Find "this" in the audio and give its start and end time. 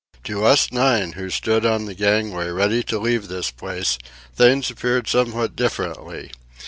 3.27-3.51